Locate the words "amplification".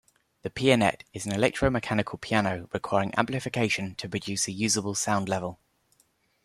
3.19-3.93